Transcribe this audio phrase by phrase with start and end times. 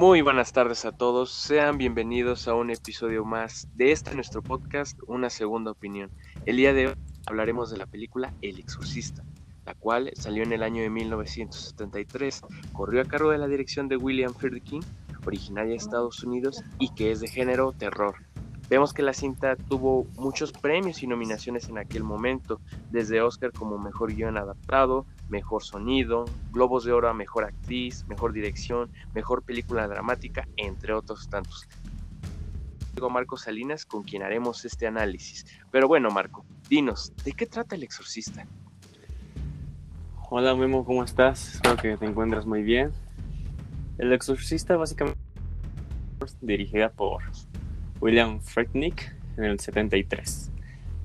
[0.00, 4.98] Muy buenas tardes a todos, sean bienvenidos a un episodio más de este nuestro podcast,
[5.06, 6.10] Una Segunda Opinión.
[6.46, 6.94] El día de hoy
[7.26, 9.22] hablaremos de la película El Exorcista,
[9.66, 12.40] la cual salió en el año de 1973,
[12.72, 14.82] corrió a cargo de la dirección de William Friedkin,
[15.26, 18.14] originaria de Estados Unidos y que es de género terror.
[18.70, 22.58] Vemos que la cinta tuvo muchos premios y nominaciones en aquel momento,
[22.90, 28.32] desde Oscar como Mejor Guión Adaptado, Mejor Sonido, Globos de Oro a Mejor Actriz, Mejor
[28.32, 31.68] Dirección, Mejor Película Dramática, entre otros tantos.
[32.94, 35.46] Digo Marco Salinas, con quien haremos este análisis.
[35.70, 38.46] Pero bueno, Marco, dinos, ¿de qué trata El Exorcista?
[40.28, 41.54] Hola Memo, ¿cómo estás?
[41.54, 42.92] Espero que te encuentres muy bien.
[43.98, 45.18] El Exorcista básicamente
[46.40, 47.22] dirigida por
[48.00, 50.50] William Frecknick en el 73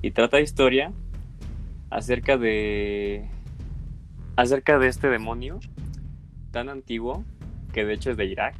[0.02, 0.92] y trata de historia
[1.90, 3.28] acerca de
[4.36, 5.58] acerca de este demonio
[6.50, 7.24] tan antiguo
[7.72, 8.54] que de hecho es de Irak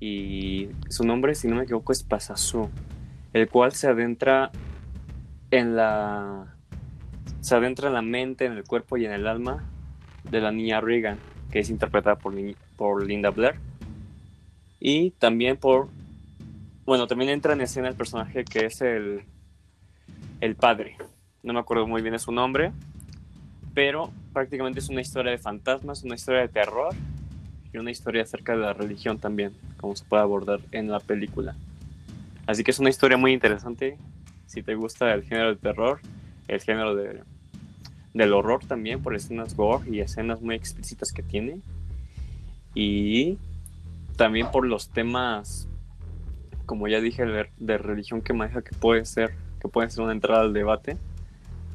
[0.00, 2.70] y su nombre si no me equivoco es Pasasu
[3.32, 4.50] el cual se adentra
[5.50, 6.54] en la
[7.40, 9.64] se adentra en la mente, en el cuerpo y en el alma
[10.30, 11.18] de la niña Regan,
[11.50, 12.34] que es interpretada por,
[12.76, 13.56] por Linda Blair,
[14.80, 15.88] y también por
[16.86, 19.24] bueno, también entra en escena el personaje que es el,
[20.40, 20.96] el padre.
[21.42, 22.72] No me acuerdo muy bien su nombre,
[23.74, 26.94] pero prácticamente es una historia de fantasmas, una historia de terror
[27.72, 31.56] y una historia acerca de la religión también, como se puede abordar en la película.
[32.46, 33.96] Así que es una historia muy interesante.
[34.46, 36.00] Si te gusta el género de terror,
[36.48, 37.22] el género de,
[38.12, 41.60] del horror también, por escenas gore y escenas muy explícitas que tiene.
[42.74, 43.38] Y
[44.16, 45.66] también por los temas
[46.66, 50.42] como ya dije, de, religión que maneja que puede ser, que puede ser una entrada
[50.42, 50.96] al debate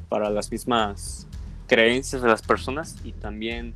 [0.10, 1.28] para las mismas
[1.70, 3.76] creencias de las personas y también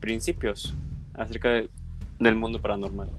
[0.00, 0.74] principios
[1.12, 1.62] acerca
[2.18, 3.10] del mundo paranormal.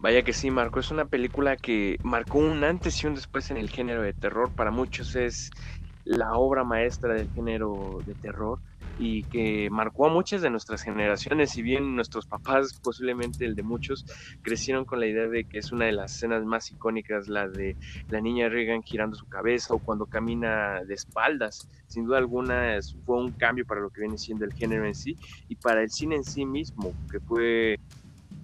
[0.00, 0.80] Vaya que sí, Marco.
[0.80, 4.50] Es una película que marcó un antes y un después en el género de terror.
[4.50, 5.50] Para muchos es
[6.04, 8.60] la obra maestra del género de terror
[8.98, 13.62] y que marcó a muchas de nuestras generaciones, si bien nuestros papás, posiblemente el de
[13.62, 14.04] muchos,
[14.42, 17.76] crecieron con la idea de que es una de las escenas más icónicas, la de
[18.08, 21.68] la niña Reagan girando su cabeza o cuando camina de espaldas.
[21.86, 25.16] Sin duda alguna fue un cambio para lo que viene siendo el género en sí
[25.46, 27.76] y para el cine en sí mismo, que fue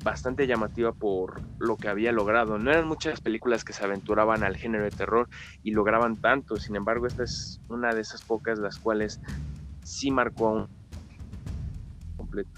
[0.04, 2.58] bastante llamativa por lo que había logrado.
[2.58, 5.28] No eran muchas películas que se aventuraban al género de terror
[5.62, 9.20] y lograban tanto, sin embargo esta es una de esas pocas las cuales
[9.84, 10.68] sí marcó un
[12.16, 12.50] completo.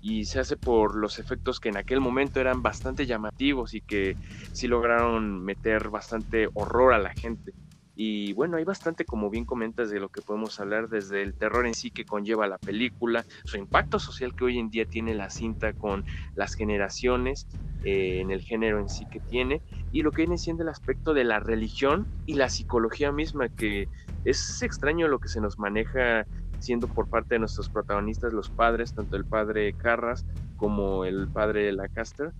[0.00, 4.16] Y se hace por los efectos que en aquel momento eran bastante llamativos y que
[4.52, 7.52] sí lograron meter bastante horror a la gente.
[7.94, 11.66] Y bueno, hay bastante, como bien comentas, de lo que podemos hablar desde el terror
[11.66, 15.28] en sí que conlleva la película, su impacto social que hoy en día tiene la
[15.28, 16.04] cinta con
[16.34, 17.46] las generaciones,
[17.84, 19.60] eh, en el género en sí que tiene,
[19.92, 23.88] y lo que viene siendo el aspecto de la religión y la psicología misma, que
[24.24, 26.26] es extraño lo que se nos maneja
[26.62, 30.24] siendo por parte de nuestros protagonistas los padres, tanto el padre Carras
[30.56, 32.32] como el padre Lacaster.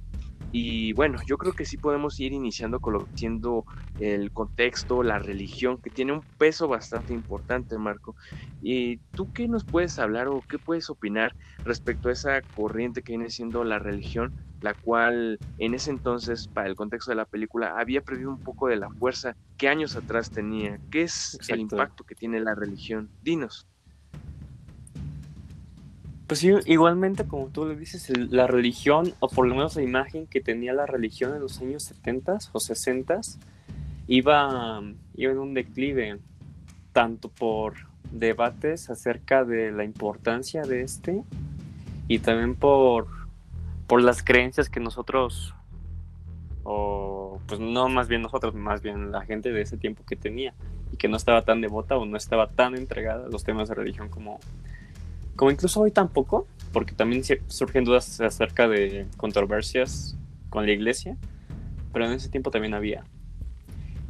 [0.55, 3.65] Y bueno, yo creo que sí podemos ir iniciando conociendo
[3.99, 8.15] el contexto, la religión, que tiene un peso bastante importante, Marco.
[8.61, 11.34] ¿Y tú qué nos puedes hablar o qué puedes opinar
[11.65, 16.69] respecto a esa corriente que viene siendo la religión, la cual en ese entonces, para
[16.69, 20.31] el contexto de la película, había perdido un poco de la fuerza que años atrás
[20.31, 20.78] tenía?
[20.91, 23.09] ¿Qué es el impacto que tiene la religión?
[23.22, 23.66] Dinos.
[26.32, 30.41] Pues igualmente como tú le dices, la religión, o por lo menos la imagen que
[30.41, 33.20] tenía la religión en los años 70 o 60
[34.09, 34.81] iba,
[35.15, 36.20] iba en un declive,
[36.94, 37.75] tanto por
[38.10, 41.22] debates acerca de la importancia de este
[42.09, 43.09] y también por,
[43.87, 45.54] por las creencias que nosotros,
[46.64, 50.54] o pues no más bien nosotros, más bien la gente de ese tiempo que tenía
[50.94, 53.75] y que no estaba tan devota o no estaba tan entregada a los temas de
[53.75, 54.40] religión como
[55.43, 60.17] como incluso hoy tampoco, porque también surgen dudas acerca de controversias
[60.50, 61.17] con la iglesia,
[61.93, 63.03] pero en ese tiempo también había.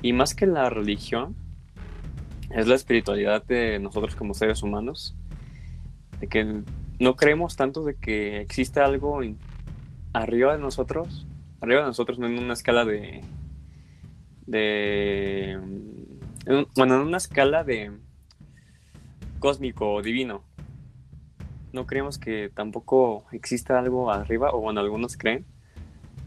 [0.03, 1.35] Y más que la religión,
[2.51, 5.17] es la espiritualidad de nosotros como seres humanos,
[6.21, 6.65] de que
[7.01, 9.19] no creemos tanto de que existe algo
[10.13, 11.27] arriba de nosotros,
[11.63, 13.23] arriba de nosotros no en una escala de,
[14.45, 15.59] de,
[16.77, 17.91] bueno, en una escala de
[19.39, 20.45] cósmico o divino,
[21.73, 25.45] no creemos que tampoco exista algo arriba, o bueno, algunos creen,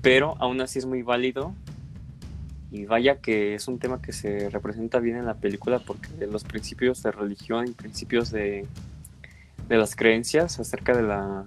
[0.01, 1.53] pero aún así es muy válido.
[2.71, 6.43] Y vaya que es un tema que se representa bien en la película porque los
[6.43, 8.67] principios de religión y principios de,
[9.69, 11.45] de las creencias acerca de la,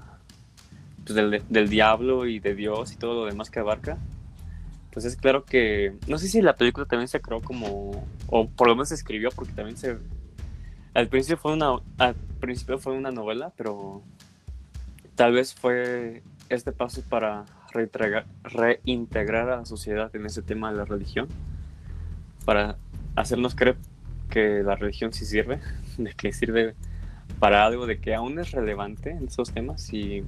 [1.05, 3.99] pues, del, del, diablo y de Dios y todo lo demás que abarca,
[4.93, 8.69] pues es claro que, no sé si la película también se creó como, o por
[8.69, 9.99] lo menos se escribió porque también se,
[10.95, 11.77] al principio fue una,
[12.39, 14.03] principio fue una novela, pero
[15.15, 18.25] tal vez fue este paso para reintegrar
[19.51, 21.29] a la sociedad en ese tema de la religión,
[22.45, 22.77] para
[23.17, 23.77] hacernos creer
[24.31, 25.61] que la religión sí sirve,
[25.99, 26.75] de que sirve
[27.39, 30.25] para algo, de que aún es relevante en esos temas y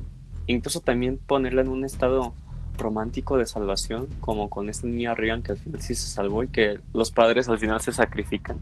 [0.46, 2.34] incluso también ponerla en un estado
[2.76, 6.48] romántico de salvación, como con esta niña Regan que al final sí se salvó y
[6.48, 8.58] que los padres al final se sacrifican,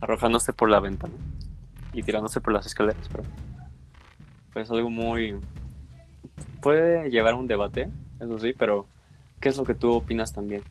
[0.00, 1.14] arrojándose por la ventana
[1.94, 3.08] y tirándose por las escaleras.
[3.08, 3.24] Pero
[4.52, 5.36] pues algo muy...
[6.60, 8.86] Puede llevar a un debate, eso sí, pero
[9.40, 10.62] ¿qué es lo que tú opinas también?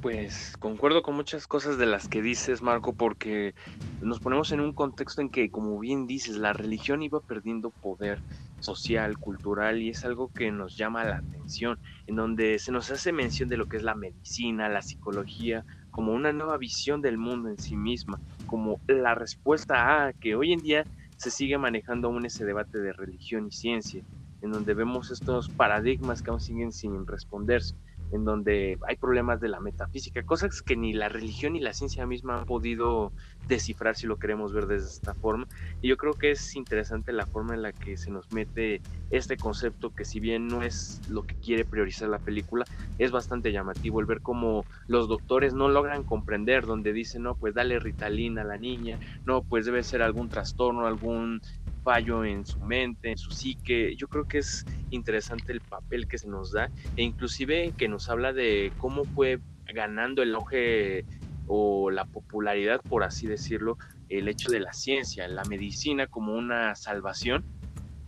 [0.00, 3.54] Pues concuerdo con muchas cosas de las que dices, Marco, porque
[4.00, 8.20] nos ponemos en un contexto en que, como bien dices, la religión iba perdiendo poder
[8.60, 13.12] social, cultural, y es algo que nos llama la atención, en donde se nos hace
[13.12, 15.64] mención de lo que es la medicina, la psicología,
[15.98, 20.52] como una nueva visión del mundo en sí misma, como la respuesta a que hoy
[20.52, 20.86] en día
[21.16, 24.04] se sigue manejando aún ese debate de religión y ciencia,
[24.40, 27.74] en donde vemos estos paradigmas que aún siguen sin responderse
[28.12, 32.06] en donde hay problemas de la metafísica, cosas que ni la religión ni la ciencia
[32.06, 33.12] misma han podido
[33.46, 35.46] descifrar si lo queremos ver desde esta forma.
[35.82, 39.36] Y yo creo que es interesante la forma en la que se nos mete este
[39.36, 42.64] concepto que si bien no es lo que quiere priorizar la película,
[42.98, 47.54] es bastante llamativo el ver cómo los doctores no logran comprender, donde dicen, no, pues
[47.54, 51.40] dale ritalina a la niña, no, pues debe ser algún trastorno, algún
[51.78, 53.94] fallo en su mente, en su psique.
[53.96, 58.08] Yo creo que es interesante el papel que se nos da e inclusive que nos
[58.08, 61.04] habla de cómo fue ganando el auge
[61.46, 63.78] o la popularidad, por así decirlo,
[64.08, 67.44] el hecho de la ciencia, la medicina como una salvación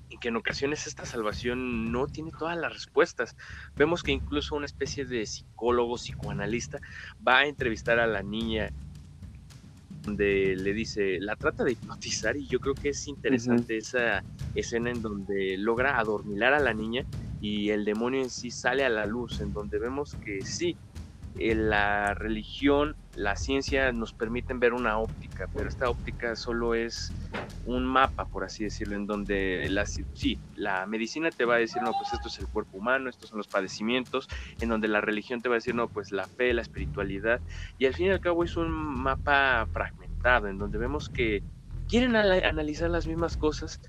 [0.08, 3.36] y que en ocasiones esta salvación no tiene todas las respuestas.
[3.76, 6.78] Vemos que incluso una especie de psicólogo, psicoanalista,
[7.26, 8.70] va a entrevistar a la niña
[10.10, 14.24] donde le dice, la trata de hipnotizar y yo creo que es interesante esa
[14.54, 17.04] escena en donde logra adormilar a la niña
[17.40, 20.76] y el demonio en sí sale a la luz, en donde vemos que sí,
[21.38, 27.12] eh, la religión, la ciencia nos permiten ver una óptica, pero esta óptica solo es
[27.64, 31.82] un mapa, por así decirlo, en donde la, sí, la medicina te va a decir,
[31.82, 34.28] no, pues esto es el cuerpo humano, estos son los padecimientos,
[34.60, 37.40] en donde la religión te va a decir, no, pues la fe, la espiritualidad,
[37.78, 41.42] y al fin y al cabo es un mapa fragmentado, en donde vemos que
[41.88, 43.80] quieren analizar las mismas cosas,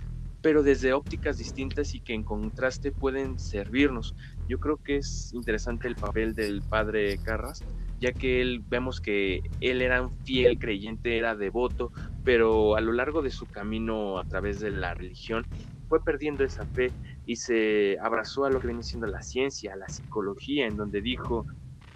[0.41, 4.15] pero desde ópticas distintas y que en contraste pueden servirnos.
[4.47, 7.63] Yo creo que es interesante el papel del padre Carras,
[7.99, 11.91] ya que él vemos que él era un fiel creyente, era devoto,
[12.23, 15.45] pero a lo largo de su camino a través de la religión
[15.89, 16.91] fue perdiendo esa fe
[17.25, 21.45] y se abrazó a lo que viene siendo la ciencia, la psicología, en donde dijo,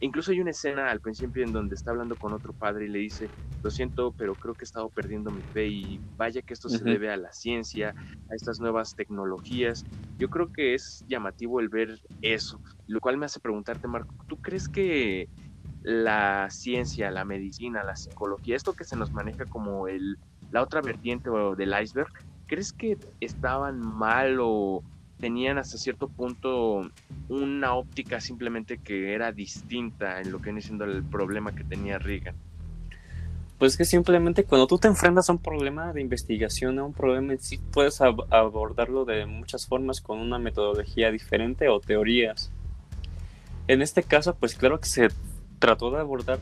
[0.05, 2.99] Incluso hay una escena al principio en donde está hablando con otro padre y le
[2.99, 3.31] dice,
[3.63, 6.83] lo siento, pero creo que he estado perdiendo mi fe y vaya que esto se
[6.83, 7.89] debe a la ciencia,
[8.29, 9.85] a estas nuevas tecnologías.
[10.19, 14.37] Yo creo que es llamativo el ver eso, lo cual me hace preguntarte, Marco, ¿tú
[14.37, 15.29] crees que
[15.81, 20.17] la ciencia, la medicina, la psicología, esto que se nos maneja como el,
[20.51, 22.09] la otra vertiente del iceberg,
[22.47, 24.83] ¿crees que estaban mal o
[25.19, 26.89] tenían hasta cierto punto
[27.29, 31.97] una óptica simplemente que era distinta en lo que viene siendo el problema que tenía
[31.99, 32.35] Reagan.
[33.57, 37.33] Pues que simplemente cuando tú te enfrentas a un problema de investigación, a un problema
[37.33, 42.51] en sí, puedes abordarlo de muchas formas con una metodología diferente o teorías.
[43.67, 45.07] En este caso, pues claro que se
[45.59, 46.39] trató de abordar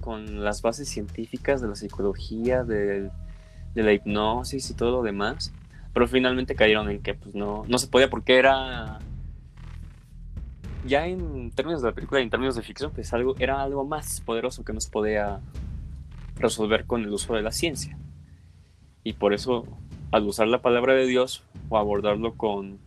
[0.00, 3.10] con las bases científicas de la psicología, de
[3.74, 5.52] la hipnosis y todo lo demás
[5.94, 8.98] pero finalmente cayeron en que pues no, no se podía porque era
[10.86, 14.20] ya en términos de la película, en términos de ficción, pues algo, era algo más
[14.20, 15.40] poderoso que no se podía
[16.36, 17.96] resolver con el uso de la ciencia.
[19.02, 19.66] Y por eso,
[20.10, 22.78] al usar la palabra de Dios o abordarlo con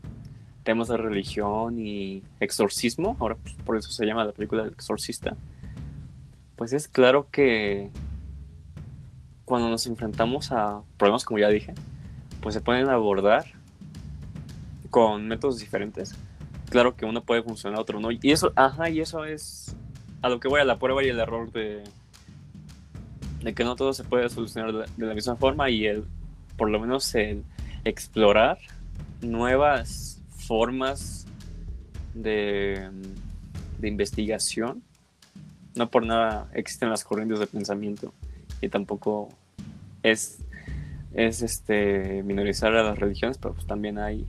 [0.64, 5.38] temas de religión y exorcismo, ahora pues, por eso se llama la película del exorcista,
[6.58, 7.90] pues es claro que
[9.46, 11.74] cuando nos enfrentamos a problemas, como ya dije,
[12.48, 13.44] pues se pueden abordar
[14.90, 16.16] con métodos diferentes.
[16.70, 18.10] Claro que uno puede funcionar, otro no.
[18.10, 19.76] Y eso, ajá, y eso es
[20.22, 21.84] a lo que voy a la prueba y el error de,
[23.44, 26.06] de que no todo se puede solucionar de la, misma forma y el,
[26.56, 27.44] por lo menos el
[27.84, 28.60] explorar
[29.20, 31.28] nuevas formas
[32.14, 32.90] de,
[33.78, 34.84] de investigación.
[35.76, 38.14] No por nada existen las corrientes de pensamiento
[38.62, 39.28] y tampoco
[40.02, 40.40] es
[41.18, 44.28] es este minorizar a las religiones, pero pues también hay,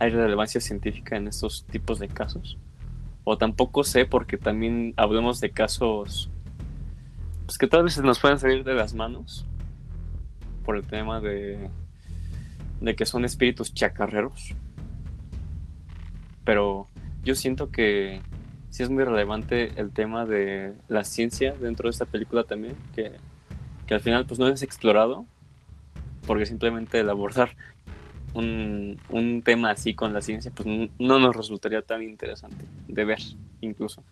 [0.00, 2.58] hay relevancia científica en estos tipos de casos.
[3.22, 6.28] O tampoco sé, porque también hablamos de casos
[7.46, 9.46] pues que tal vez nos pueden salir de las manos
[10.64, 11.70] por el tema de,
[12.80, 14.54] de que son espíritus chacarreros.
[16.44, 16.88] Pero
[17.22, 18.20] yo siento que
[18.70, 23.12] sí es muy relevante el tema de la ciencia dentro de esta película también, que,
[23.86, 25.24] que al final pues no es explorado,
[26.28, 27.56] porque simplemente el abordar
[28.34, 30.68] un, un, tema así con la ciencia pues
[30.98, 33.18] no nos resultaría tan interesante de ver
[33.62, 34.04] incluso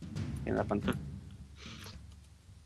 [0.46, 0.98] en la pantalla.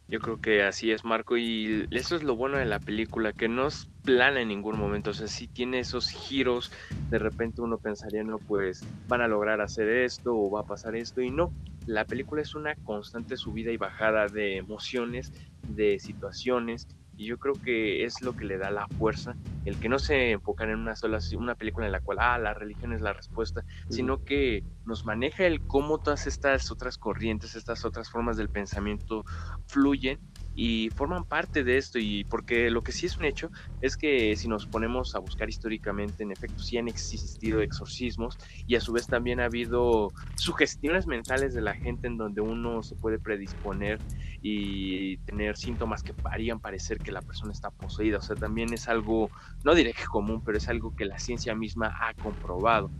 [0.06, 3.48] Yo creo que así es, Marco, y eso es lo bueno de la película, que
[3.48, 6.72] no es plana en ningún momento, o sea, sí tiene esos giros,
[7.10, 10.96] de repente uno pensaría, no, pues van a lograr hacer esto o va a pasar
[10.96, 11.52] esto, y no,
[11.86, 15.32] la película es una constante subida y bajada de emociones,
[15.68, 16.88] de situaciones,
[17.20, 19.36] y yo creo que es lo que le da la fuerza,
[19.66, 22.54] el que no se enfocan en una sola, una película en la cual, ah, la
[22.54, 27.84] religión es la respuesta, sino que nos maneja el cómo todas estas otras corrientes, estas
[27.84, 29.22] otras formas del pensamiento
[29.66, 30.18] fluyen
[30.54, 34.34] y forman parte de esto y porque lo que sí es un hecho es que
[34.36, 38.92] si nos ponemos a buscar históricamente en efecto sí han existido exorcismos y a su
[38.92, 43.98] vez también ha habido sugestiones mentales de la gente en donde uno se puede predisponer
[44.42, 48.18] y tener síntomas que harían parecer que la persona está poseída.
[48.18, 49.30] O sea también es algo
[49.64, 52.90] no diré que común pero es algo que la ciencia misma ha comprobado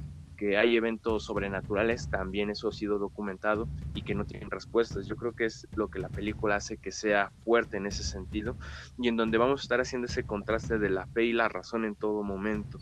[0.41, 5.07] que hay eventos sobrenaturales, también eso ha sido documentado y que no tienen respuestas.
[5.07, 8.57] Yo creo que es lo que la película hace que sea fuerte en ese sentido
[8.97, 11.85] y en donde vamos a estar haciendo ese contraste de la fe y la razón
[11.85, 12.79] en todo momento.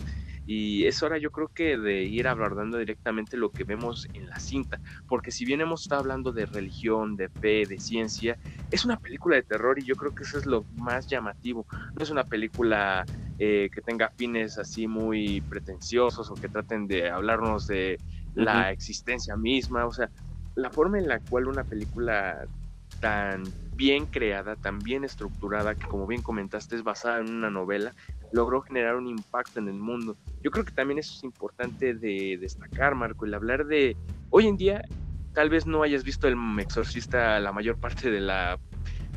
[0.47, 4.39] Y es hora yo creo que de ir abordando directamente lo que vemos en la
[4.39, 8.39] cinta, porque si bien hemos estado hablando de religión, de fe, de ciencia,
[8.71, 11.67] es una película de terror y yo creo que eso es lo más llamativo.
[11.97, 13.05] No es una película
[13.39, 17.99] eh, que tenga fines así muy pretenciosos o que traten de hablarnos de
[18.35, 20.11] la existencia misma, o sea,
[20.55, 22.45] la forma en la cual una película
[23.01, 27.95] tan bien creada, tan bien estructurada, que como bien comentaste es basada en una novela,
[28.33, 30.17] logró generar un impacto en el mundo.
[30.43, 33.97] Yo creo que también eso es importante de destacar, Marco, el hablar de,
[34.31, 34.83] hoy en día,
[35.33, 38.21] tal vez no hayas visto el exorcista la mayor parte de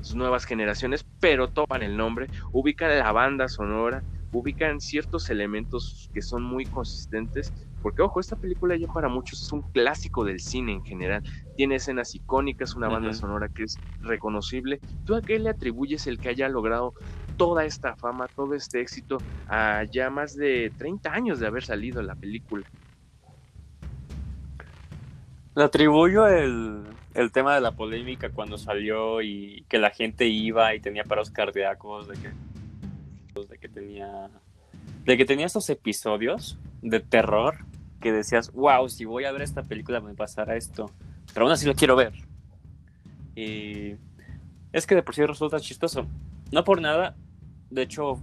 [0.02, 6.24] las nuevas generaciones, pero topan el nombre, ubican la banda sonora, ubican ciertos elementos que
[6.24, 7.54] son muy consistentes,
[7.84, 11.22] porque ojo, esta película ya para muchos es un clásico del cine en general,
[11.56, 14.80] tiene escenas icónicas, una banda sonora que es reconocible.
[15.06, 16.94] ¿Tú a qué le atribuyes el que haya logrado
[17.38, 22.02] toda esta fama, todo este éxito a ya más de 30 años de haber salido
[22.02, 22.66] la película?
[25.56, 30.74] Le atribuyo el, el tema de la polémica cuando salió y que la gente iba
[30.74, 32.16] y tenía paros cardíacos, de
[33.58, 34.30] que tenía
[35.06, 37.66] de que tenía estos episodios de terror
[38.00, 40.92] que decías, wow, si voy a ver esta película me pasará esto,
[41.34, 42.14] pero aún así lo quiero ver.
[43.36, 43.96] Y
[44.72, 46.08] es que de por sí resulta chistoso.
[46.52, 47.16] No por nada,
[47.70, 48.22] de hecho,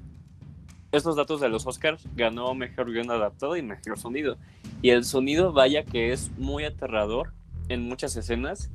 [0.93, 4.37] estos datos de los Oscars ganó mejor guion adaptado y mejor sonido.
[4.83, 7.33] Y el sonido, vaya que es muy aterrador
[7.69, 8.71] en muchas escenas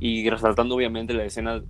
[0.00, 1.62] y resaltando obviamente la escena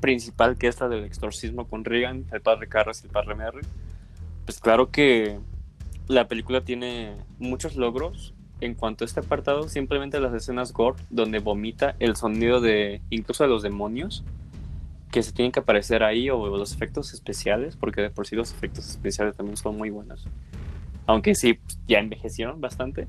[0.00, 3.62] principal que esta del exorcismo con Regan, el padre Carras y el padre Merry,
[4.44, 5.38] pues claro que
[6.08, 11.38] la película tiene muchos logros en cuanto a este apartado, simplemente las escenas gore donde
[11.38, 14.24] vomita el sonido de incluso de los demonios
[15.10, 18.52] que se tienen que aparecer ahí o los efectos especiales, porque de por sí los
[18.52, 20.26] efectos especiales también son muy buenos.
[21.06, 23.08] Aunque sí, pues, ya envejecieron bastante.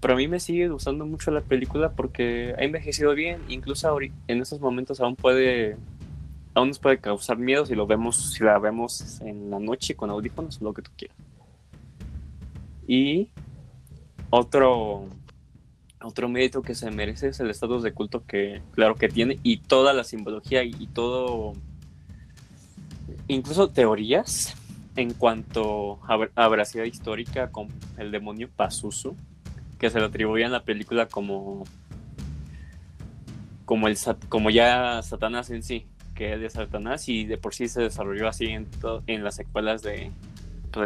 [0.00, 3.40] Pero a mí me sigue gustando mucho la película porque ha envejecido bien.
[3.48, 5.76] Incluso en estos momentos aún puede
[6.56, 10.08] aún nos puede causar miedo si lo vemos, si la vemos en la noche con
[10.08, 11.16] audífonos, lo que tú quieras.
[12.88, 13.28] Y
[14.30, 15.06] otro,
[16.02, 19.58] otro mérito que se merece es el estatus de culto que, claro que tiene, y
[19.58, 21.52] toda la simbología y, todo,
[23.28, 24.54] incluso teorías
[24.96, 29.14] en cuanto a, veracidad histórica con el demonio Pazuzu,
[29.78, 31.64] que se le atribuye en la película como,
[33.64, 33.96] como, el,
[34.28, 38.26] como ya Satanás en sí que es de Satanás y de por sí se desarrolló
[38.26, 38.66] así en,
[39.06, 40.10] en las secuelas de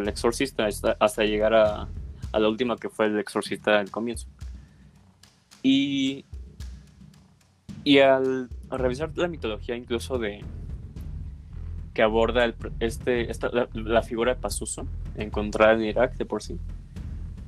[0.06, 1.88] Exorcista hasta, llegar a,
[2.32, 4.28] a, la última que fue El Exorcista del comienzo.
[5.62, 6.24] Y,
[7.84, 10.44] y al, revisar la mitología incluso de
[11.94, 16.58] que aborda este, esta, la, figura de Pazuzu encontrada en Irak de por sí,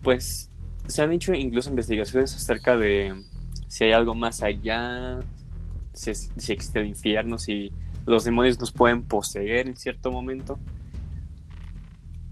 [0.02, 0.50] pues
[0.86, 3.14] se han hecho incluso investigaciones acerca de
[3.68, 5.20] si hay algo más allá,
[5.92, 7.72] si, existe el infierno, si
[8.06, 10.58] los demonios nos pueden poseer en cierto momento.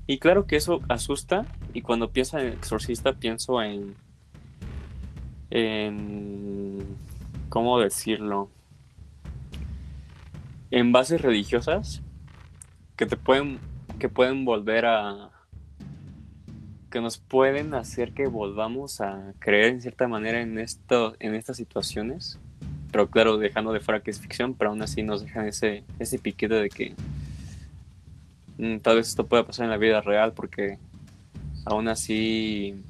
[0.06, 3.94] Y claro que eso asusta, y cuando pienso en exorcista pienso en,
[5.50, 6.84] en,
[7.48, 8.50] ¿cómo decirlo?
[10.70, 12.02] En bases religiosas
[12.96, 13.60] que te pueden,
[13.98, 15.30] que pueden volver a,
[16.90, 21.56] que nos pueden hacer que volvamos a creer en cierta manera en, esto, en estas
[21.56, 22.38] situaciones.
[22.90, 26.18] Pero claro, dejando de fuera que es ficción, pero aún así nos dejan ese, ese
[26.18, 26.94] piquete de que
[28.58, 30.78] mm, tal vez esto pueda pasar en la vida real porque
[31.64, 32.82] aún así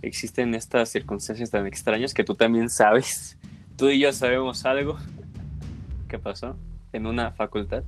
[0.00, 3.36] existen estas circunstancias tan extrañas que tú también sabes.
[3.76, 4.98] Tú y yo sabemos algo
[6.08, 6.56] que pasó
[6.92, 7.84] en una facultad.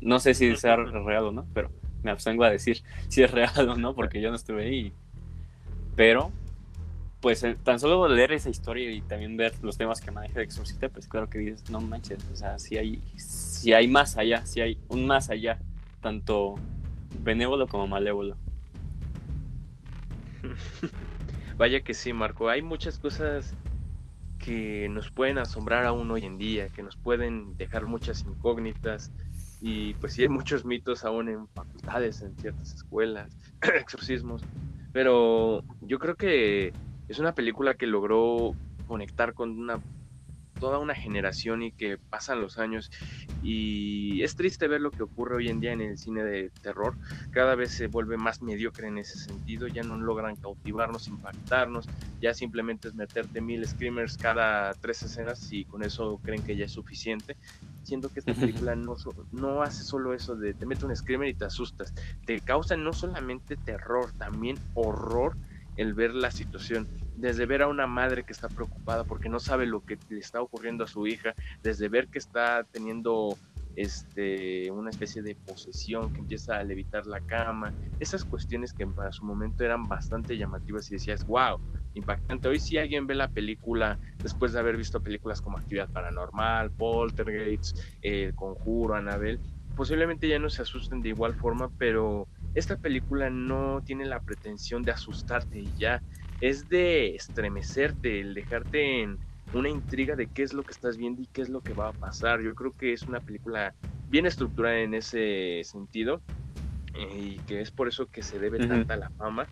[0.00, 1.70] No sé si sea real o no, pero
[2.02, 4.92] me abstengo a decir si es real o no, porque yo no estuve ahí.
[5.96, 6.30] Pero,
[7.20, 10.44] pues eh, tan solo leer esa historia y también ver los temas que maneja el
[10.44, 14.46] exorcista, pues claro que dices, no manches, o sea, si hay, si hay más allá,
[14.46, 15.58] si hay un más allá,
[16.00, 16.54] tanto
[17.22, 18.36] benévolo como malévolo.
[21.58, 23.54] Vaya que sí, Marco, hay muchas cosas
[24.38, 29.12] que nos pueden asombrar aún hoy en día, que nos pueden dejar muchas incógnitas,
[29.60, 31.46] y pues sí hay muchos mitos aún en
[31.82, 33.36] en ciertas escuelas,
[33.80, 34.42] exorcismos,
[34.92, 36.72] pero yo creo que
[37.08, 38.54] es una película que logró
[38.86, 39.80] conectar con una
[40.60, 42.90] toda una generación y que pasan los años
[43.42, 46.94] y es triste ver lo que ocurre hoy en día en el cine de terror.
[47.30, 51.88] Cada vez se vuelve más mediocre en ese sentido, ya no logran cautivarnos, impactarnos,
[52.20, 56.66] ya simplemente es meterte mil screamers cada tres escenas y con eso creen que ya
[56.66, 57.36] es suficiente.
[57.90, 58.94] Siento que esta película no,
[59.32, 61.92] no hace solo eso de te mete un screamer y te asustas,
[62.24, 65.36] te causa no solamente terror, también horror
[65.74, 69.66] el ver la situación desde ver a una madre que está preocupada porque no sabe
[69.66, 73.36] lo que le está ocurriendo a su hija, desde ver que está teniendo
[73.80, 79.10] este, una especie de posesión que empieza a levitar la cama, esas cuestiones que para
[79.10, 81.58] su momento eran bastante llamativas y decías, wow,
[81.94, 82.48] impactante.
[82.48, 87.78] Hoy si alguien ve la película después de haber visto películas como Actividad Paranormal, Poltergeist,
[88.02, 89.40] El Conjuro, Anabel,
[89.74, 94.84] posiblemente ya no se asusten de igual forma, pero esta película no tiene la pretensión
[94.84, 96.02] de asustarte y ya
[96.38, 99.18] es de estremecerte, el dejarte en
[99.52, 101.88] una intriga de qué es lo que estás viendo y qué es lo que va
[101.88, 102.40] a pasar.
[102.40, 103.74] Yo creo que es una película
[104.08, 106.20] bien estructurada en ese sentido
[106.94, 109.46] eh, y que es por eso que se debe tanta la fama.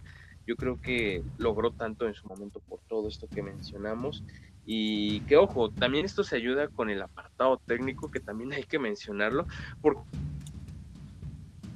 [0.47, 4.25] Yo creo que logró tanto en su momento por todo esto que mencionamos.
[4.65, 8.79] Y que ojo, también esto se ayuda con el apartado técnico, que también hay que
[8.79, 9.47] mencionarlo,
[9.81, 10.03] porque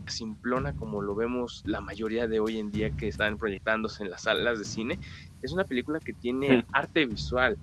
[0.08, 4.22] simplona como lo vemos la mayoría de hoy en día que están proyectándose en las
[4.22, 4.98] salas de cine.
[5.42, 7.56] Es una película que tiene arte visual,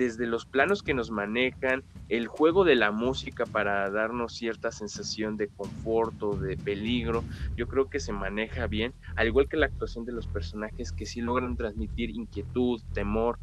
[0.00, 5.36] desde los planos que nos manejan, el juego de la música para darnos cierta sensación
[5.36, 7.22] de confort o de peligro,
[7.54, 11.04] yo creo que se maneja bien, al igual que la actuación de los personajes que
[11.04, 13.38] sí logran transmitir inquietud, temor.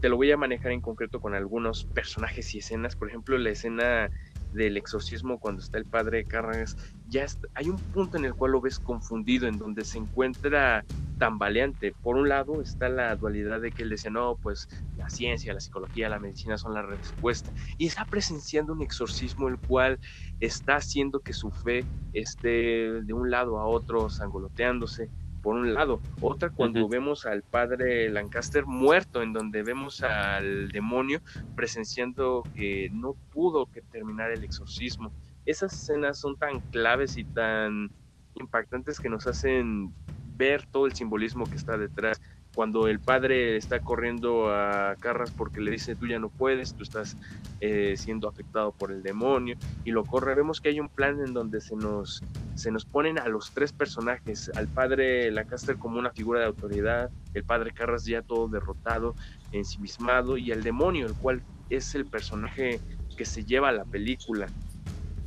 [0.00, 3.48] Te lo voy a manejar en concreto con algunos personajes y escenas, por ejemplo, la
[3.48, 4.10] escena
[4.52, 6.76] del exorcismo cuando está el padre Carras,
[7.08, 10.84] ya hay un punto en el cual lo ves confundido, en donde se encuentra
[11.18, 11.92] tambaleante.
[12.02, 15.60] Por un lado está la dualidad de que él decía, no, pues la ciencia, la
[15.60, 17.50] psicología, la medicina son la respuesta.
[17.78, 19.98] Y está presenciando un exorcismo el cual
[20.40, 25.10] está haciendo que su fe esté de un lado a otro sangoloteándose
[25.44, 26.00] por un lado.
[26.22, 31.20] Otra cuando vemos al padre Lancaster muerto, en donde vemos al demonio
[31.54, 35.12] presenciando que no pudo que terminar el exorcismo.
[35.44, 37.90] Esas escenas son tan claves y tan
[38.36, 39.92] impactantes que nos hacen
[40.36, 42.20] ver todo el simbolismo que está detrás.
[42.54, 46.84] Cuando el padre está corriendo a Carras porque le dice tú ya no puedes, tú
[46.84, 47.16] estás
[47.60, 51.34] eh, siendo afectado por el demonio y lo corre, vemos que hay un plan en
[51.34, 52.22] donde se nos,
[52.54, 57.10] se nos ponen a los tres personajes, al padre Lancaster como una figura de autoridad,
[57.34, 59.16] el padre Carras ya todo derrotado,
[59.50, 62.80] ensimismado y el demonio, el cual es el personaje
[63.16, 64.46] que se lleva a la película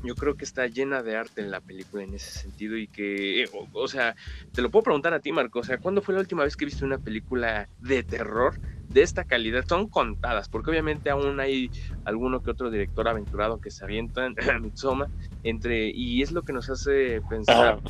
[0.08, 3.43] yo creo que está llena de arte en la película en ese sentido y que,
[3.43, 4.15] eh, o, sea,
[4.54, 6.65] te lo puedo preguntar a ti, Marco, o sea, ¿cuándo fue la última vez que
[6.65, 9.65] viste una película de terror de esta calidad?
[9.67, 11.70] Son contadas, porque obviamente aún hay
[12.06, 15.10] alguno que otro director aventurado que se avientan Mitsoma
[15.43, 17.82] entre, y es lo que nos hace pensar.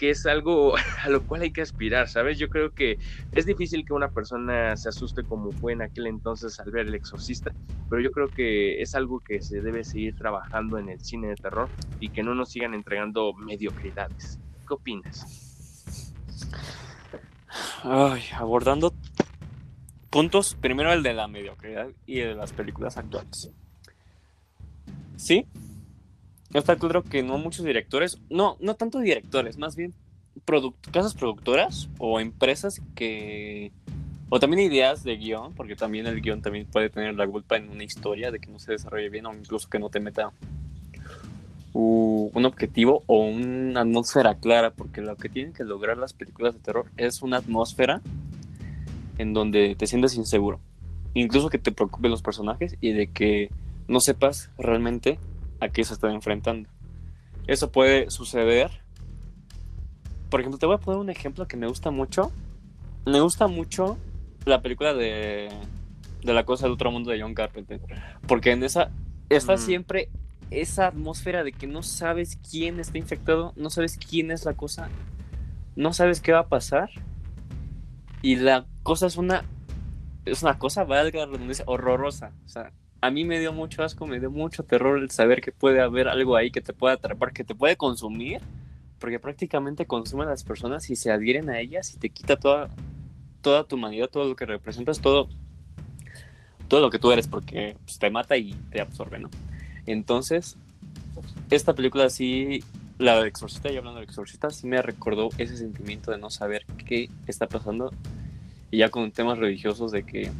[0.00, 2.38] Que es algo a lo cual hay que aspirar, ¿sabes?
[2.38, 2.98] Yo creo que
[3.32, 6.94] es difícil que una persona se asuste como fue en aquel entonces al ver El
[6.94, 7.52] Exorcista,
[7.90, 11.34] pero yo creo que es algo que se debe seguir trabajando en el cine de
[11.34, 11.68] terror
[12.00, 14.38] y que no nos sigan entregando mediocridades.
[14.66, 16.14] ¿Qué opinas?
[17.82, 18.94] Ay, abordando
[20.08, 23.50] puntos, primero el de la mediocridad y el de las películas actuales.
[25.16, 25.46] Sí,
[26.58, 29.94] está claro que no muchos directores, no, no tanto directores, más bien
[30.90, 33.72] casas productoras o empresas que
[34.28, 37.68] o también ideas de guion, porque también el guion también puede tener la culpa en
[37.68, 40.32] una historia de que no se desarrolle bien o incluso que no te meta
[41.72, 46.60] un objetivo o una atmósfera clara, porque lo que tienen que lograr las películas de
[46.60, 48.02] terror es una atmósfera
[49.18, 50.60] en donde te sientes inseguro,
[51.14, 53.50] incluso que te preocupen los personajes y de que
[53.88, 55.18] no sepas realmente
[55.60, 56.68] a qué se están enfrentando.
[57.46, 58.70] Eso puede suceder.
[60.28, 62.32] Por ejemplo, te voy a poner un ejemplo que me gusta mucho.
[63.06, 63.98] Me gusta mucho
[64.44, 65.50] la película de,
[66.22, 67.80] de La cosa del otro mundo de John Carpenter.
[68.26, 68.90] Porque en esa
[69.28, 70.08] está siempre
[70.50, 74.88] esa atmósfera de que no sabes quién está infectado, no sabes quién es la cosa,
[75.76, 76.90] no sabes qué va a pasar.
[78.22, 79.44] Y la cosa es una
[80.24, 81.26] es una cosa, valga
[81.66, 82.32] horrorosa.
[82.44, 85.52] O sea, a mí me dio mucho asco, me dio mucho terror el saber que
[85.52, 88.40] puede haber algo ahí que te puede atrapar, que te puede consumir,
[88.98, 92.68] porque prácticamente consume a las personas y se adhieren a ellas y te quita toda,
[93.40, 95.28] toda tu humanidad, todo lo que representas, todo,
[96.68, 99.30] todo lo que tú eres, porque pues, te mata y te absorbe, ¿no?
[99.86, 100.58] Entonces,
[101.50, 102.62] esta película sí,
[102.98, 106.66] la de Exorcista, y hablando de Exorcista, sí me recordó ese sentimiento de no saber
[106.86, 107.92] qué está pasando,
[108.70, 110.30] y ya con temas religiosos de que,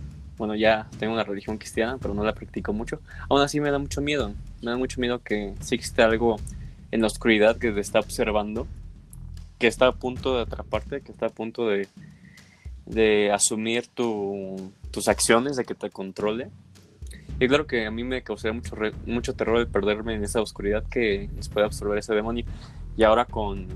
[0.41, 3.79] bueno, ya tengo una religión cristiana, pero no la practico mucho, aún así me da
[3.79, 6.37] mucho miedo, me da mucho miedo que sí existe algo
[6.91, 8.67] en la oscuridad que te está observando,
[9.59, 11.87] que está a punto de atraparte, que está a punto de
[12.91, 16.51] de asumir tus acciones, de que te controle.
[17.39, 18.77] Y claro que a mí me causaría mucho,
[19.07, 22.45] mucho terror el perderme en esa oscuridad que nos puede absorber ese demonio.
[22.97, 23.69] Y ahora con,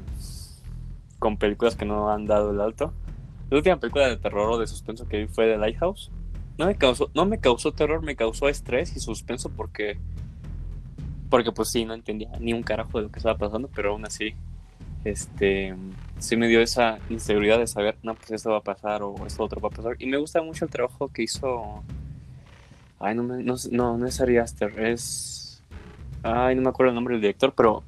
[1.18, 2.92] con películas que no han dado el alto.
[3.50, 6.11] La última película de terror o de suspenso que vi fue The Lighthouse.
[6.58, 9.98] No me causó, no me causó terror, me causó estrés y suspenso porque
[11.30, 14.04] porque pues sí, no entendía ni un carajo de lo que estaba pasando, pero aún
[14.04, 14.34] así
[15.04, 15.74] este,
[16.18, 19.44] sí me dio esa inseguridad de saber, no, pues esto va a pasar o esto
[19.44, 19.96] otro va a pasar.
[19.98, 21.82] Y me gusta mucho el trabajo que hizo.
[22.98, 25.62] Ay, no, me, no, no, no es Ari Aster, es.
[26.22, 27.84] Ay, no me acuerdo el nombre del director, pero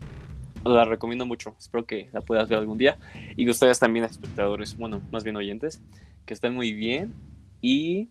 [0.64, 1.54] la recomiendo mucho.
[1.58, 2.98] Espero que la puedas ver algún día.
[3.36, 5.80] Y ustedes también, espectadores, bueno, más bien oyentes,
[6.26, 7.14] que estén muy bien.
[7.62, 8.10] Y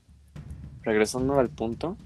[0.86, 1.98] regresando al punto,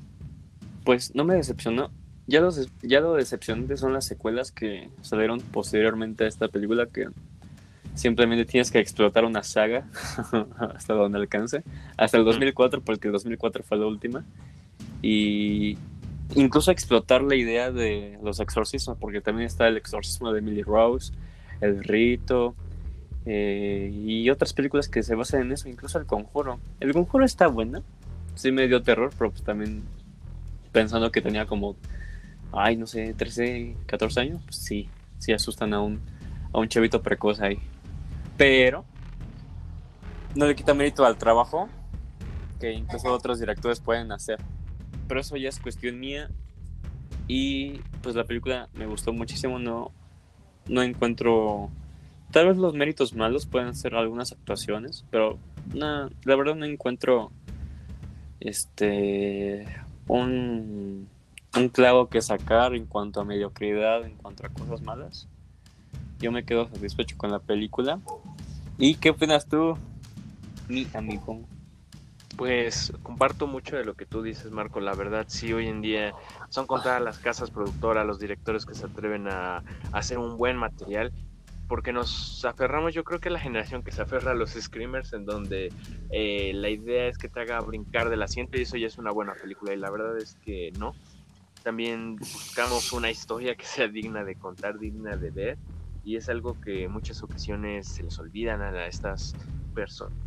[0.84, 1.92] pues no me decepcionó.
[2.26, 7.08] Ya, los, ya lo decepcionante son las secuelas que salieron posteriormente a esta película que
[7.96, 9.88] simplemente tienes que explotar una saga
[10.76, 11.64] hasta donde alcance.
[11.98, 14.26] Hasta el 2004, porque el 2004 fue la última.
[15.02, 15.78] Y
[16.36, 21.14] incluso explotar la idea de los exorcismos, porque también está el exorcismo de Emily Rose,
[21.62, 22.56] El Rito,
[23.26, 26.60] eh, y otras películas que se basan en eso, incluso El Conjuro.
[26.80, 27.84] El Conjuro está bueno,
[28.40, 29.84] sí me dio terror, pero pues también
[30.72, 31.76] pensando que tenía como
[32.52, 36.02] ay, no sé, 13, 14 años, pues sí, sí asustan a un,
[36.54, 37.60] a un chavito precoz ahí.
[38.38, 38.86] Pero
[40.36, 41.70] no le quita mérito al trabajo
[42.60, 44.40] que incluso otros directores pueden hacer.
[45.08, 46.30] Pero eso ya es cuestión mía.
[47.28, 49.60] Y pues la película me gustó muchísimo.
[49.60, 49.92] No,
[50.68, 51.70] no encuentro.
[52.32, 55.06] Tal vez los méritos malos pueden ser algunas actuaciones.
[55.10, 55.40] Pero
[55.74, 57.32] no, la verdad no encuentro.
[58.40, 59.66] Este.
[60.08, 61.08] Un
[61.56, 65.28] un clavo que sacar en cuanto a mediocridad, en cuanto a cosas malas.
[66.20, 68.00] Yo me quedo satisfecho con la película.
[68.78, 69.78] ¿Y qué opinas tú,
[70.68, 71.42] mi amigo?
[72.38, 74.80] Pues comparto mucho de lo que tú dices, Marco.
[74.80, 76.14] La verdad, sí, hoy en día
[76.50, 81.12] son contadas las casas productoras, los directores que se atreven a, hacer un buen material
[81.70, 85.24] porque nos aferramos, yo creo que la generación que se aferra a los screamers, en
[85.24, 85.72] donde
[86.10, 89.12] eh, la idea es que te haga brincar del asiento y eso ya es una
[89.12, 90.96] buena película, y la verdad es que no.
[91.64, 95.60] También buscamos una historia que sea digna de contar, digna de ver,
[96.04, 99.36] y es algo que en muchas ocasiones se les olvidan a estas
[99.74, 100.18] personas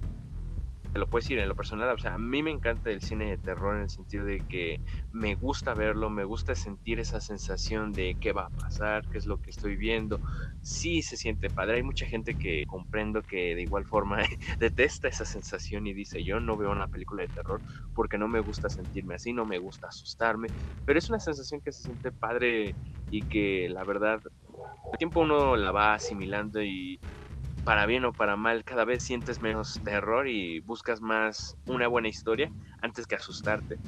[0.93, 3.31] te lo puedo decir en lo personal, o sea, a mí me encanta el cine
[3.31, 7.95] de terror en el sentido de que me gusta verlo, me gusta sentir esa sensación
[7.95, 10.21] de qué va a pasar, qué es lo que estoy viendo.
[10.61, 14.19] Sí se siente padre, hay mucha gente que comprendo que de igual forma
[14.59, 17.63] detesta esa sensación y dice, yo no veo una película de terror
[17.95, 20.51] porque no me gusta sentirme así, no me gusta asustarme,
[20.85, 22.77] pero es una sensación que se siente padre
[23.09, 24.21] y que la verdad,
[24.93, 27.01] el tiempo uno la va asimilando y
[27.65, 32.09] para bien o para mal, cada vez sientes menos terror y buscas más una buena
[32.09, 33.79] historia antes que asustarte.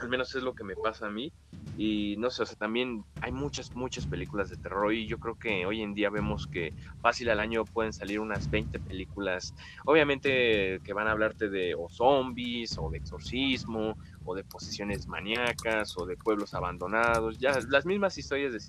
[0.00, 1.32] Al menos es lo que me pasa a mí.
[1.78, 5.38] Y no sé, o sea, también hay muchas, muchas películas de terror y yo creo
[5.38, 9.54] que hoy en día vemos que fácil al año pueden salir unas 20 películas,
[9.86, 15.96] obviamente que van a hablarte de o zombies o de exorcismo o de posesiones maníacas
[15.96, 18.60] o de pueblos abandonados, ya las mismas historias de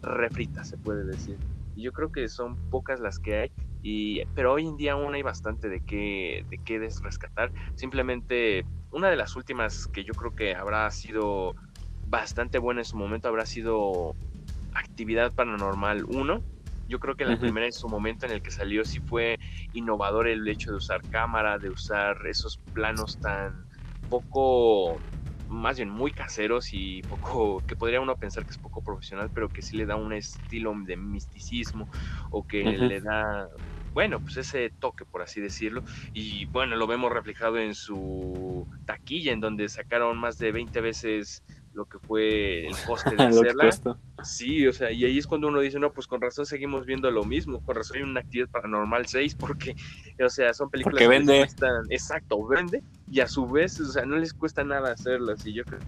[0.00, 1.38] refrita, se puede decir.
[1.78, 3.52] Y yo creo que son pocas las que hay,
[3.84, 7.52] y, pero hoy en día aún hay bastante de qué, de qué rescatar.
[7.76, 11.54] Simplemente una de las últimas que yo creo que habrá sido
[12.08, 14.16] bastante buena en su momento habrá sido
[14.74, 16.42] Actividad Paranormal 1.
[16.88, 19.38] Yo creo que la primera en su momento en el que salió sí fue
[19.72, 23.68] innovador el hecho de usar cámara, de usar esos planos tan
[24.10, 24.98] poco
[25.58, 29.48] más bien muy caseros y poco, que podría uno pensar que es poco profesional, pero
[29.48, 31.88] que sí le da un estilo de misticismo
[32.30, 33.48] o que le da,
[33.92, 35.82] bueno, pues ese toque, por así decirlo.
[36.14, 41.42] Y bueno, lo vemos reflejado en su taquilla, en donde sacaron más de 20 veces
[41.74, 43.70] lo que fue el coste de hacerla.
[44.24, 47.10] sí, o sea, y ahí es cuando uno dice, no, pues con razón seguimos viendo
[47.10, 49.76] lo mismo, con razón hay una actividad paranormal 6, porque,
[50.24, 51.38] o sea, son películas que vende.
[51.38, 55.52] Cuestan, exacto, vende, y a su vez, o sea, no les cuesta nada hacerlas, y
[55.52, 55.80] yo creo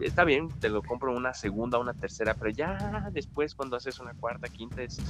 [0.00, 4.14] está bien, te lo compro una segunda, una tercera, pero ya después cuando haces una
[4.14, 5.00] cuarta, quinta, es,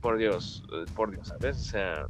[0.00, 1.56] por Dios, eh, por Dios, ¿sabes?
[1.56, 2.06] O sea,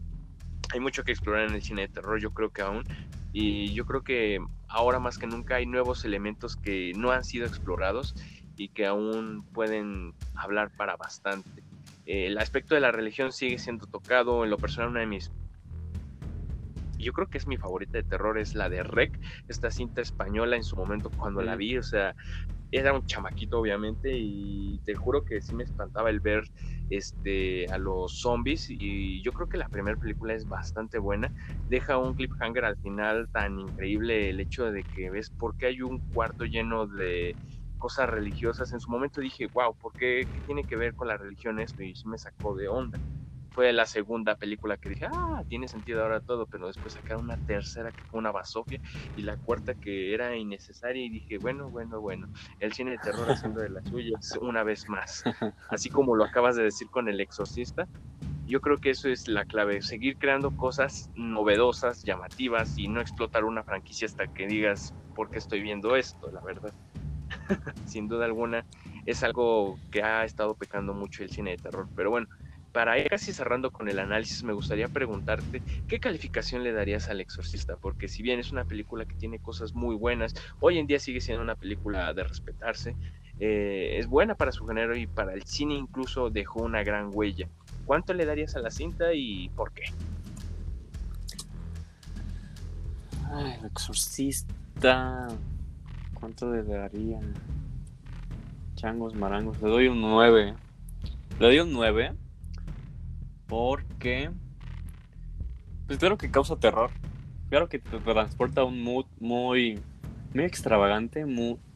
[0.72, 2.85] hay mucho que explorar en el cine de terror, yo creo que aún,
[3.32, 7.46] y yo creo que ahora más que nunca hay nuevos elementos que no han sido
[7.46, 8.14] explorados
[8.56, 11.62] y que aún pueden hablar para bastante.
[12.04, 15.30] El aspecto de la religión sigue siendo tocado, en lo personal una de mis
[17.02, 20.56] yo creo que es mi favorita de terror, es la de Rec, esta cinta española
[20.56, 22.14] en su momento cuando la vi, o sea,
[22.70, 26.44] era un chamaquito obviamente y te juro que sí me espantaba el ver
[26.88, 31.32] este a los zombies y yo creo que la primera película es bastante buena
[31.66, 35.82] deja un cliffhanger al final tan increíble el hecho de que ves por qué hay
[35.82, 37.36] un cuarto lleno de
[37.78, 41.18] cosas religiosas en su momento dije wow por qué, ¿Qué tiene que ver con la
[41.18, 42.98] religión esto y me sacó de onda
[43.52, 47.36] fue la segunda película que dije, ah, tiene sentido ahora todo, pero después sacaron una
[47.36, 48.80] tercera que fue una basofia
[49.16, 52.28] y la cuarta que era innecesaria y dije, bueno, bueno, bueno,
[52.60, 55.22] el cine de terror haciendo de las suyas una vez más.
[55.68, 57.86] Así como lo acabas de decir con El Exorcista,
[58.46, 63.44] yo creo que eso es la clave, seguir creando cosas novedosas, llamativas y no explotar
[63.44, 66.30] una franquicia hasta que digas, ¿por qué estoy viendo esto?
[66.32, 66.72] La verdad.
[67.86, 68.64] Sin duda alguna
[69.06, 72.26] es algo que ha estado pecando mucho el cine de terror, pero bueno,
[72.72, 77.20] para ir casi cerrando con el análisis, me gustaría preguntarte qué calificación le darías al
[77.20, 80.98] Exorcista, porque si bien es una película que tiene cosas muy buenas, hoy en día
[80.98, 82.96] sigue siendo una película de respetarse,
[83.40, 87.48] eh, es buena para su género y para el cine incluso dejó una gran huella.
[87.85, 89.85] ¿Cuánto le darías a la cinta y por qué?
[93.35, 95.28] Ay, el Exorcista,
[96.14, 97.20] ¿cuánto le daría?
[98.76, 100.54] Changos, marangos, le doy un 9.
[101.38, 102.21] Le doy un 9
[103.52, 104.30] porque,
[105.86, 106.90] pues claro que causa terror.
[107.50, 109.78] Claro que te transporta a un mood muy,
[110.32, 111.26] muy extravagante.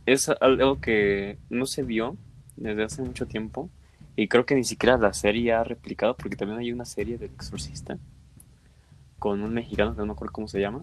[0.06, 2.16] Es algo que no se vio
[2.56, 3.68] desde hace mucho tiempo.
[4.16, 7.32] Y creo que ni siquiera la serie ha replicado, porque también hay una serie del
[7.32, 7.98] exorcista
[9.18, 10.80] con un mexicano que no me acuerdo cómo se llama.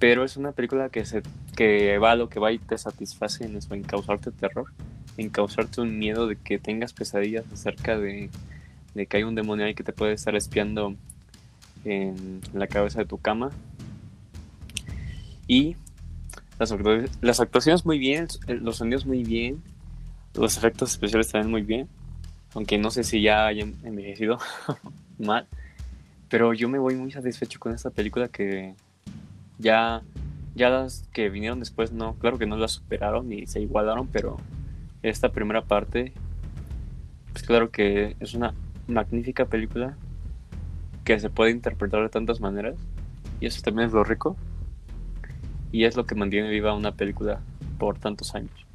[0.00, 1.22] Pero es una película que, se,
[1.54, 4.72] que va a lo que va y te satisface en eso, en causarte terror,
[5.16, 8.28] en causarte un miedo de que tengas pesadillas acerca de
[8.96, 10.96] de que hay un demonio ahí que te puede estar espiando
[11.84, 13.50] en la cabeza de tu cama.
[15.46, 15.76] Y
[16.58, 19.62] las, actuaciones muy bien, los sonidos muy bien,
[20.34, 21.88] los efectos especiales también muy bien,
[22.54, 24.38] aunque no sé si ya hayan envejecido
[25.18, 25.46] mal,
[26.28, 28.74] pero yo me voy muy satisfecho con esta película que
[29.58, 30.02] ya,
[30.54, 34.38] ya las que vinieron después, no, claro que no las superaron ni se igualaron, pero
[35.02, 36.12] esta primera parte,
[37.32, 38.54] pues claro que es una
[38.88, 39.96] magnífica película
[41.04, 42.76] que se puede interpretar de tantas maneras
[43.40, 44.36] y eso también es lo rico
[45.72, 47.40] y es lo que mantiene viva una película
[47.78, 48.66] por tantos años.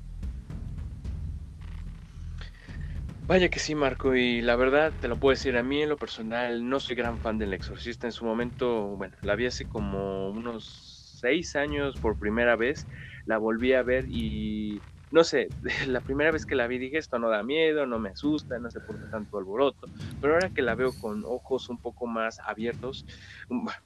[3.27, 5.95] Vaya que sí, Marco, y la verdad te lo puedo decir, a mí en lo
[5.95, 8.05] personal no soy gran fan del Exorcista.
[8.05, 12.87] En su momento, bueno, la vi hace como unos seis años por primera vez,
[13.25, 15.49] la volví a ver y no sé,
[15.87, 18.71] la primera vez que la vi dije esto no da miedo, no me asusta, no
[18.71, 19.87] sé por qué tanto alboroto,
[20.19, 23.05] pero ahora que la veo con ojos un poco más abiertos,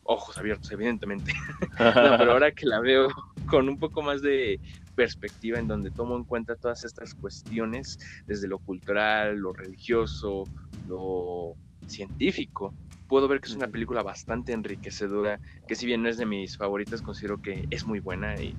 [0.03, 1.33] ojos abiertos evidentemente,
[1.77, 3.09] pero ahora que la veo
[3.47, 4.59] con un poco más de
[4.95, 10.45] perspectiva en donde tomo en cuenta todas estas cuestiones desde lo cultural, lo religioso,
[10.87, 11.55] lo
[11.87, 12.73] científico,
[13.07, 16.57] puedo ver que es una película bastante enriquecedora, que si bien no es de mis
[16.57, 18.55] favoritas, considero que es muy buena y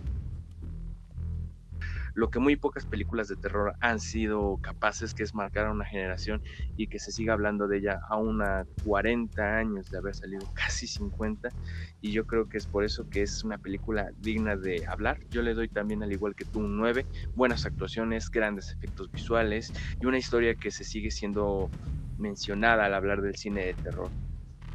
[2.17, 5.85] lo que muy pocas películas de terror han sido capaces, que es marcar a una
[5.87, 6.43] generación
[6.75, 10.89] y que se siga hablando de ella a una 40 años de haber salido, casi
[10.89, 11.53] 50,
[12.01, 15.19] y yo creo que es por eso que es una película digna de hablar.
[15.31, 19.73] Yo le doy también, al igual que tú, un 9, buenas actuaciones, grandes efectos visuales
[20.01, 21.73] y una historia que se sigue siendo
[22.17, 24.13] mencionada al hablar del cine de terror.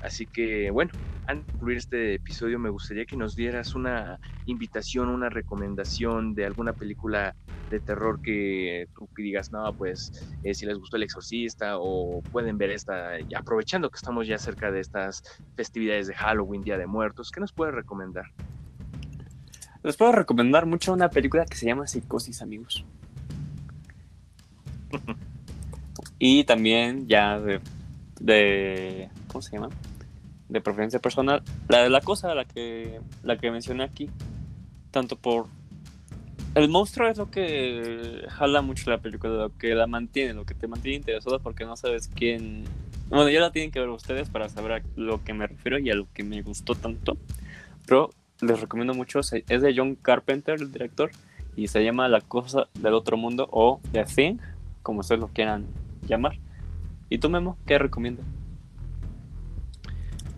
[0.03, 0.91] Así que bueno,
[1.27, 6.45] antes de concluir este episodio me gustaría que nos dieras una invitación, una recomendación de
[6.45, 7.35] alguna película
[7.69, 10.11] de terror que tú digas, no, pues
[10.43, 14.71] eh, si les gustó El Exorcista o pueden ver esta, aprovechando que estamos ya cerca
[14.71, 15.23] de estas
[15.55, 18.25] festividades de Halloween, Día de Muertos, ¿qué nos puedes recomendar?
[19.83, 22.85] Les puedo recomendar mucho una película que se llama Psicosis, amigos.
[26.19, 27.61] y también ya de,
[28.19, 29.69] de ¿cómo se llama?
[30.51, 34.09] De preferencia personal, la de la cosa, la que, la que mencioné aquí,
[34.91, 35.47] tanto por...
[36.55, 40.53] El monstruo es lo que jala mucho la película, lo que la mantiene, lo que
[40.53, 42.65] te mantiene interesado porque no sabes quién...
[43.07, 45.89] Bueno, ya la tienen que ver ustedes para saber a lo que me refiero y
[45.89, 47.17] a lo que me gustó tanto.
[47.87, 48.09] Pero
[48.41, 51.11] les recomiendo mucho, es de John Carpenter, el director,
[51.55, 54.37] y se llama La cosa del otro mundo o The Thing,
[54.83, 55.67] como ustedes lo quieran
[56.07, 56.37] llamar.
[57.09, 58.25] ¿Y tú, Memo, qué recomiendas?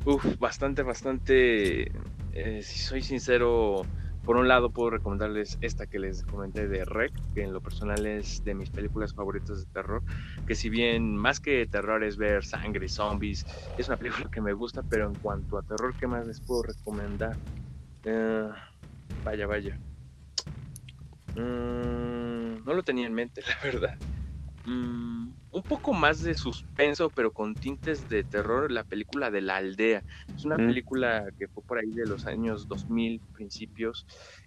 [0.06, 1.92] Uf, bastante, bastante.
[2.34, 3.84] Eh, si soy sincero,
[4.26, 8.06] por un lado puedo recomendarles esta que les comenté de Rec, que en lo personal
[8.06, 10.04] es de mis películas favoritas de terror,
[10.46, 13.46] que si bien más que terror es ver sangre zombies,
[13.78, 16.64] es una película que me gusta, pero en cuanto a terror, ¿qué más les puedo
[16.64, 17.38] recomendar?
[18.04, 18.50] Eh,
[19.24, 19.78] vaya, vaya.
[21.36, 23.98] Mm, no lo tenía en mente, la verdad.
[24.66, 29.58] Mm, un poco más de suspenso, pero con tintes de terror, la película de la
[29.58, 30.04] aldea.
[30.36, 34.06] Es una película que fue por ahí de los años 2000, principios,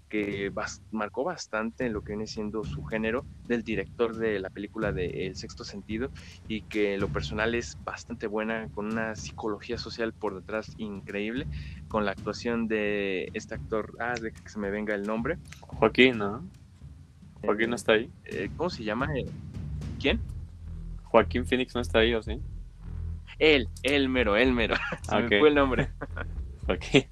[0.09, 0.51] que
[0.91, 5.27] marcó bastante en lo que viene siendo su género, del director de la película de
[5.27, 6.11] El Sexto Sentido,
[6.49, 11.47] y que lo personal es bastante buena, con una psicología social por detrás increíble,
[11.89, 15.39] con la actuación de este actor, ah, de que se me venga el nombre.
[15.61, 16.43] Joaquín, ¿no?
[17.45, 18.11] Joaquín no está ahí.
[18.25, 19.09] Eh, ¿Cómo se llama?
[20.01, 20.21] ¿Quién?
[21.05, 22.41] Joaquín Phoenix no está ahí, ¿o sí?
[23.39, 24.77] Él, Elmero, Elmero.
[25.03, 25.89] Se me fue el nombre.
[26.69, 27.07] ok.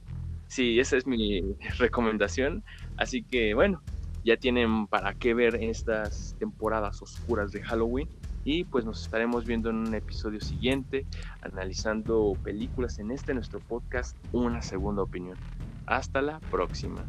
[0.46, 1.42] Sí, esa es mi
[1.78, 2.62] recomendación.
[2.96, 3.82] Así que bueno,
[4.24, 8.08] ya tienen para qué ver estas temporadas oscuras de Halloween.
[8.46, 11.06] Y pues nos estaremos viendo en un episodio siguiente,
[11.40, 15.38] analizando películas en este nuestro podcast, Una Segunda Opinión.
[15.86, 17.04] Hasta la próxima.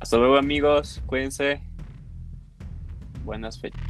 [0.00, 1.62] Hasta luego amigos, cuídense.
[3.24, 3.80] Buenas fechas.